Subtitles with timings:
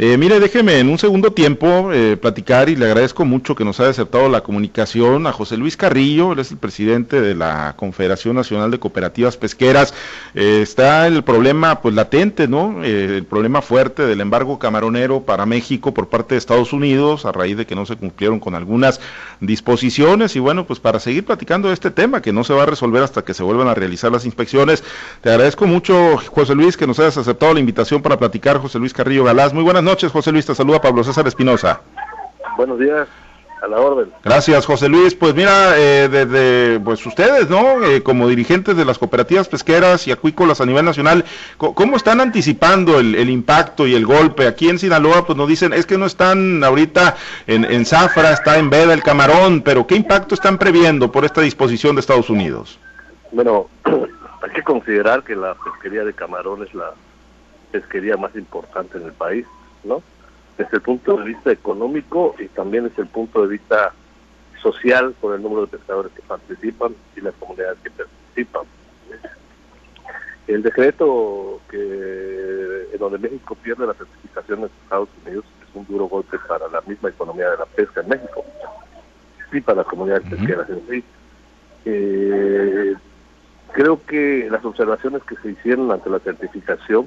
[0.00, 3.80] Eh, mire, déjeme en un segundo tiempo eh, platicar y le agradezco mucho que nos
[3.80, 8.36] haya aceptado la comunicación a José Luis Carrillo, él es el presidente de la Confederación
[8.36, 9.92] Nacional de Cooperativas Pesqueras.
[10.36, 12.84] Eh, está el problema pues latente, ¿no?
[12.84, 17.56] el problema fuerte del embargo camaronero para México por parte de Estados Unidos a raíz
[17.56, 19.00] de que no se cumplieron con algunas
[19.40, 22.66] disposiciones y bueno, pues para seguir platicando de este tema que no se va a
[22.66, 24.84] resolver hasta que se vuelvan a realizar las inspecciones.
[25.22, 28.92] Te agradezco mucho, José Luis, que nos hayas aceptado la invitación para platicar, José Luis
[28.92, 29.52] Carrillo Galás.
[29.52, 30.44] Muy buenas noches, José Luis.
[30.44, 31.80] Te saluda Pablo César Espinosa.
[32.56, 33.08] Buenos días.
[33.62, 34.12] A la orden.
[34.22, 35.16] Gracias, José Luis.
[35.16, 37.82] Pues mira, eh, desde pues ustedes, ¿no?
[37.82, 41.24] Eh, como dirigentes de las cooperativas pesqueras y acuícolas a nivel nacional,
[41.56, 44.46] ¿cómo están anticipando el, impacto y el golpe?
[44.46, 47.16] Aquí en Sinaloa, pues nos dicen, es que no están ahorita
[47.48, 51.40] en, en Zafra, está en Veda el camarón, pero ¿qué impacto están previendo por esta
[51.40, 52.78] disposición de Estados Unidos?
[53.32, 56.92] Bueno, hay que considerar que la pesquería de camarón es la
[57.70, 59.46] pesquería más importante en el país,
[59.84, 60.02] ¿no?
[60.56, 63.92] Desde el punto de vista económico y también desde el punto de vista
[64.60, 68.62] social por el número de pescadores que participan y las comunidades que participan.
[70.46, 76.06] El decreto que en donde México pierde la certificación en Estados Unidos es un duro
[76.06, 78.44] golpe para la misma economía de la pesca en México
[79.52, 81.04] y para las comunidades pesqueras en sí.
[81.84, 82.94] Eh,
[83.72, 87.06] creo que las observaciones que se hicieron ante la certificación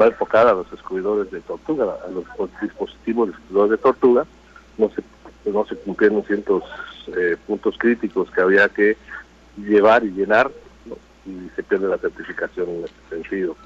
[0.00, 2.24] va enfocada a los excluidores de tortuga, a los
[2.60, 4.26] dispositivos de excluidores de tortuga,
[4.78, 5.02] no se,
[5.50, 6.62] no se cumplieron ciertos
[7.16, 8.96] eh, puntos críticos que había que
[9.56, 10.50] llevar y llenar
[11.24, 13.56] y se pierde la certificación en este sentido.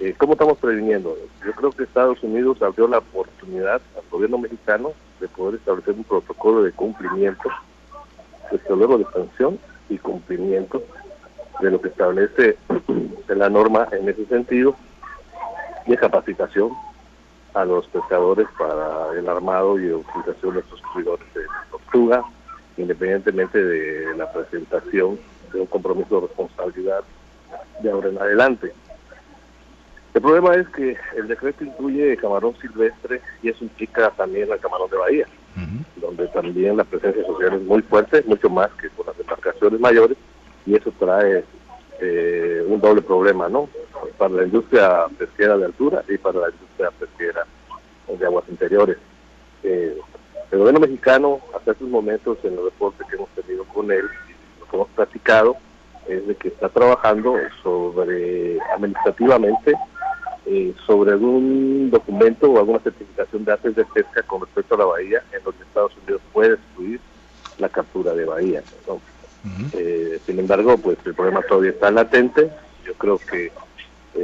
[0.00, 1.16] Eh, ¿Cómo estamos previniendo?
[1.44, 6.04] Yo creo que Estados Unidos abrió la oportunidad al gobierno mexicano de poder establecer un
[6.04, 7.48] protocolo de cumplimiento,
[8.50, 10.82] protocolo de sanción y cumplimiento
[11.60, 12.56] de lo que establece
[13.28, 14.76] la norma en ese sentido
[15.86, 16.70] de capacitación
[17.54, 22.24] a los pescadores para el armado y utilización de estos cuidadores de tortuga,
[22.76, 25.18] independientemente de la presentación
[25.52, 27.04] de un compromiso de responsabilidad
[27.80, 28.72] de ahora en adelante.
[30.14, 34.90] El problema es que el decreto incluye camarón silvestre y eso implica también al camarón
[34.90, 35.26] de bahía,
[35.96, 40.16] donde también la presencia social es muy fuerte, mucho más que con las embarcaciones mayores,
[40.66, 41.44] y eso trae
[42.00, 43.68] eh, un doble problema, ¿no?
[44.16, 47.46] Para la industria pesquera de altura y para la industria pesquera
[48.08, 48.96] de aguas interiores.
[49.62, 49.98] Eh,
[50.50, 54.04] el gobierno mexicano, hasta estos momentos, en el reporte que hemos tenido con él,
[54.60, 55.56] lo que hemos platicado,
[56.06, 59.74] es de que está trabajando sobre, administrativamente,
[60.46, 64.84] eh, sobre algún documento o alguna certificación de artes de pesca con respecto a la
[64.84, 67.00] bahía, en donde Estados Unidos puede excluir
[67.58, 68.62] la captura de bahía.
[68.86, 69.00] ¿no?
[69.72, 72.50] Eh, sin embargo, pues el problema todavía está latente.
[72.84, 73.50] Yo creo que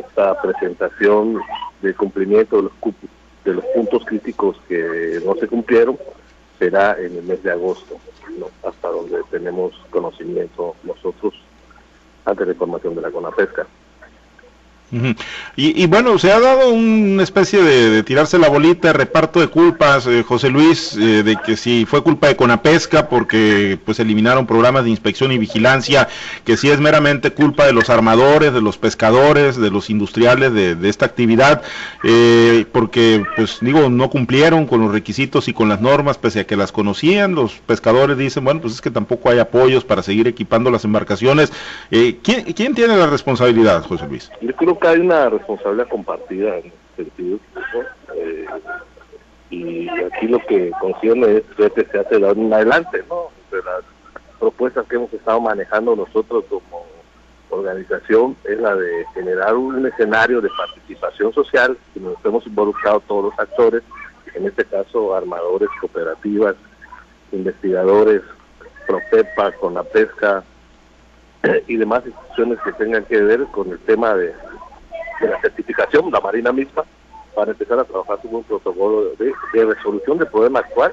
[0.00, 1.40] esta presentación
[1.82, 2.72] de cumplimiento de los,
[3.44, 5.98] de los puntos críticos que no se cumplieron
[6.58, 7.96] será en el mes de agosto,
[8.62, 11.34] hasta donde tenemos conocimiento nosotros
[12.24, 13.66] ante la información de la CONAPESCA
[15.56, 20.24] y, bueno, se ha dado una especie de, tirarse la bolita, reparto de culpas, eh,
[20.26, 24.90] José Luis, eh, de que si fue culpa de Conapesca porque pues eliminaron programas de
[24.90, 26.08] inspección y vigilancia,
[26.44, 30.88] que si es meramente culpa de los armadores, de los pescadores, de los industriales de,
[30.88, 31.62] esta actividad,
[32.02, 36.46] eh, porque pues digo, no cumplieron con los requisitos y con las normas, pese a
[36.46, 40.26] que las conocían, los pescadores dicen, bueno, pues es que tampoco hay apoyos para seguir
[40.26, 41.52] equipando las embarcaciones.
[41.90, 44.30] ¿quién, ¿Quién tiene la responsabilidad, José Luis?
[44.88, 47.38] Hay una responsabilidad compartida en este sentido.
[48.14, 48.46] Eh,
[49.50, 53.28] y aquí lo que concierne es que se hace de adelante, ¿no?
[53.50, 53.82] De las
[54.38, 56.86] propuestas que hemos estado manejando nosotros como
[57.50, 63.24] organización es la de generar un escenario de participación social, que nos hemos involucrado todos
[63.24, 63.82] los actores,
[64.34, 66.54] en este caso armadores, cooperativas,
[67.32, 68.22] investigadores,
[68.86, 70.42] Propepa, con la pesca
[71.68, 74.34] y demás instituciones que tengan que ver con el tema de
[75.20, 76.84] de la certificación, la Marina misma,
[77.34, 79.32] para empezar a trabajar sobre un protocolo de,
[79.64, 80.92] resolución del problema actual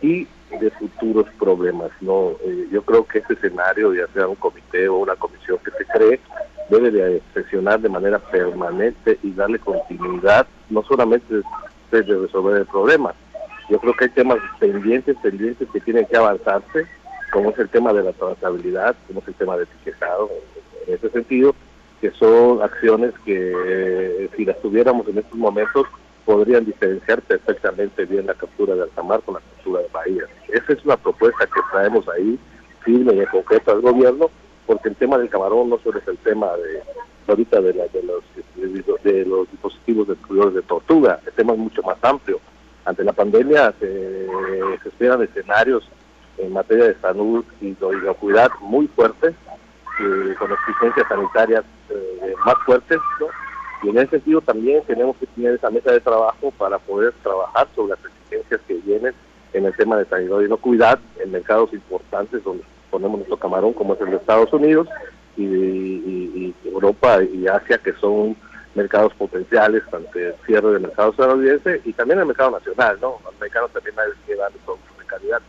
[0.00, 0.26] y
[0.60, 1.90] de futuros problemas.
[2.00, 5.70] no eh, Yo creo que este escenario, ya sea un comité o una comisión que
[5.72, 6.20] se cree,
[6.68, 11.42] debe de sesionar de manera permanente y darle continuidad, no solamente
[11.90, 13.14] de resolver el problema.
[13.68, 16.86] Yo creo que hay temas pendientes, pendientes que tienen que avanzarse,
[17.30, 20.30] como es el tema de la trazabilidad, como es el tema de etiquetado,
[20.86, 21.54] en ese sentido,
[22.02, 25.86] que son acciones que eh, si las tuviéramos en estos momentos
[26.24, 30.24] podrían diferenciar perfectamente bien la captura de alta mar con la captura de bahía.
[30.48, 32.36] Esa es una propuesta que traemos ahí
[32.80, 34.30] firme y en concreto al gobierno,
[34.66, 36.82] porque el tema del camarón no solo es el tema de,
[37.28, 38.24] ahorita de, la, de, los,
[39.04, 40.16] de, los dispositivos de
[40.50, 41.20] de tortuga.
[41.24, 42.40] El tema es mucho más amplio.
[42.84, 44.26] Ante la pandemia se,
[44.84, 45.88] esperan escenarios
[46.36, 49.34] en materia de salud y de inocuidad muy fuertes,
[50.00, 51.64] eh, con exigencias sanitarias
[52.22, 52.98] eh, más fuertes,
[53.82, 57.66] Y en ese sentido también tenemos que tener esa mesa de trabajo para poder trabajar
[57.74, 59.14] sobre las exigencias que vienen
[59.52, 63.94] en el tema de sanidad y inocuidad en mercados importantes donde ponemos nuestro camarón, como
[63.94, 64.88] es el de Estados Unidos,
[65.36, 68.36] y, Europa y Asia, que son
[68.74, 73.18] mercados potenciales ante el cierre del mercado estadounidense y también el mercado nacional, ¿no?
[73.24, 75.42] Los americanos también hay que darle productos de calidad.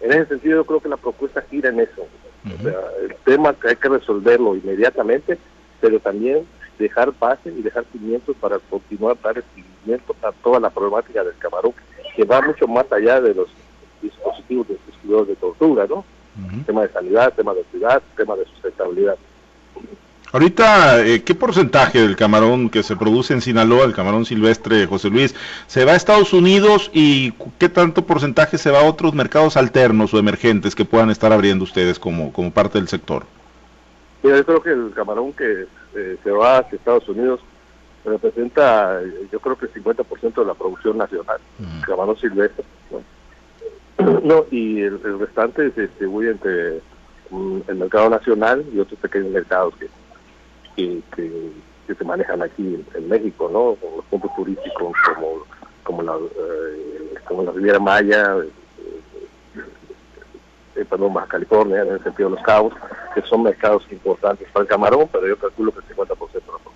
[0.00, 2.06] En ese sentido, yo creo que la propuesta gira en eso.
[2.46, 5.38] o sea, el tema que hay que resolverlo inmediatamente,
[5.82, 6.46] pero también
[6.78, 11.74] dejar base y dejar cimientos para continuar dar seguimiento a toda la problemática del camarón,
[12.16, 13.48] que va mucho más allá de los
[14.00, 16.04] dispositivos de de tortura, ¿no?
[16.64, 19.16] tema de sanidad, tema de ciudad, tema de sustentabilidad.
[20.32, 25.10] Ahorita, eh, ¿qué porcentaje del camarón que se produce en Sinaloa, el camarón silvestre, José
[25.10, 25.34] Luis,
[25.66, 30.14] se va a Estados Unidos y qué tanto porcentaje se va a otros mercados alternos
[30.14, 33.26] o emergentes que puedan estar abriendo ustedes como, como parte del sector?
[34.22, 37.40] Yo creo que el camarón que eh, se va hacia Estados Unidos
[38.04, 41.38] representa, yo creo que el 50% de la producción nacional,
[41.86, 42.64] camarón silvestre.
[44.22, 46.80] No, y el, restante se distribuye entre
[47.30, 51.52] mm, el mercado nacional y otros pequeños mercados que, que,
[51.94, 53.74] se manejan aquí en, México, ¿no?
[53.74, 55.44] Como los puntos turísticos como,
[55.82, 58.48] como, la, eh, como la Riviera Maya, eh,
[60.76, 62.72] eh, perdón, Baja California, en el sentido de los cabos,
[63.14, 66.72] que son mercados importantes para el camarón, pero yo calculo que el 50% de la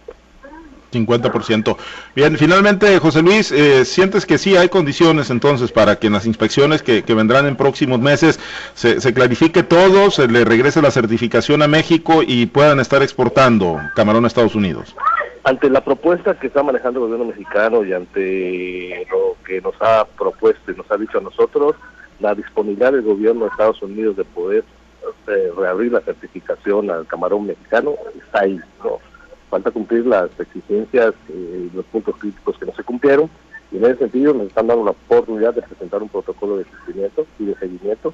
[0.93, 1.77] 50%.
[2.15, 6.27] Bien, finalmente, José Luis, eh, ¿sientes que sí hay condiciones entonces para que en las
[6.27, 8.39] inspecciones que, vendrán en próximos meses
[8.75, 14.25] se, clarifique todo, se le regrese la certificación a México y puedan estar exportando camarón
[14.25, 14.95] a Estados Unidos?
[15.45, 20.05] Ante la propuesta que está manejando el gobierno mexicano y ante lo que nos ha
[20.05, 21.77] propuesto y nos ha dicho a nosotros,
[22.21, 24.65] la disponibilidad del gobierno de Estados Unidos de poder
[25.29, 28.99] eh, reabrir la certificación al camarón mexicano está ahí, ¿no?
[29.51, 33.31] falta cumplir las exigencias y los puntos críticos que no se cumplieron
[33.71, 37.27] y en ese sentido nos están dando la oportunidad de presentar un protocolo de cumplimiento
[37.39, 38.13] y de seguimiento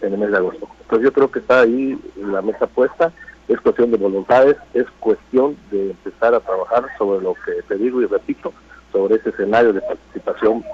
[0.00, 0.68] en el mes de agosto.
[0.82, 3.12] Entonces yo creo que está ahí la mesa puesta,
[3.48, 8.00] es cuestión de voluntades, es cuestión de empezar a trabajar sobre lo que te digo
[8.00, 8.52] y repito,
[8.92, 10.64] sobre ese escenario de participación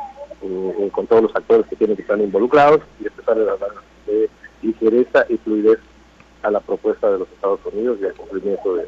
[0.43, 3.56] eh, con todos los actores que tienen que estar involucrados y empezar a
[4.91, 5.79] ligereza y fluidez
[6.43, 8.87] a la propuesta de los Estados Unidos y al cumplimiento de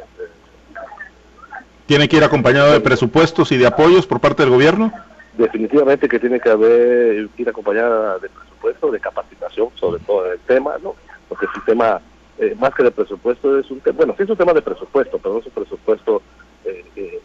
[1.86, 4.92] ¿Tiene que ir acompañado de presupuestos y de apoyos por parte del gobierno?
[5.38, 10.38] Definitivamente que tiene que haber, ir acompañada de presupuesto, de capacitación, sobre todo en el
[10.40, 10.96] tema, ¿no?
[11.28, 12.00] Porque el tema,
[12.38, 15.18] eh, más que de presupuesto, es un tema, bueno, sí es un tema de presupuesto,
[15.18, 16.22] pero no es un presupuesto
[16.64, 17.20] eh, eh,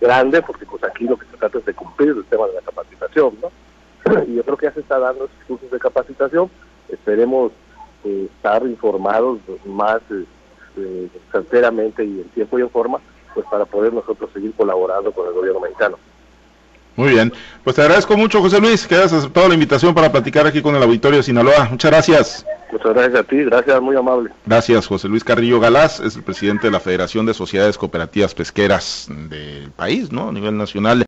[0.00, 2.62] grande, porque pues aquí lo que se trata es de cumplir el tema de la
[2.62, 4.22] capacitación, ¿no?
[4.26, 6.50] y yo creo que ya se está dando esos cursos de capacitación,
[6.88, 7.52] esperemos
[8.04, 10.00] estar informados más
[11.32, 13.00] sinceramente y en tiempo y en forma
[13.34, 15.98] pues para poder nosotros seguir colaborando con el gobierno mexicano.
[16.96, 17.32] Muy bien,
[17.64, 20.74] pues te agradezco mucho José Luis que hayas aceptado la invitación para platicar aquí con
[20.74, 21.68] el auditorio de Sinaloa.
[21.70, 22.46] Muchas gracias.
[22.72, 24.30] Muchas gracias a ti, gracias, muy amable.
[24.46, 29.08] Gracias, José Luis Carrillo Galás, es el presidente de la Federación de Sociedades Cooperativas Pesqueras
[29.08, 30.28] del país, ¿no?
[30.28, 30.98] A nivel nacional.